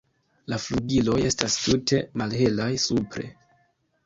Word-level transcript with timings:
La 0.53 0.57
flugiloj 0.61 1.17
estas 1.31 1.57
tute 1.67 2.01
malhelaj 2.23 2.71
supre. 2.87 3.29